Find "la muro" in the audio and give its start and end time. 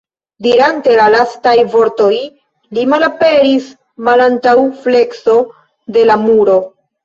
6.13-6.61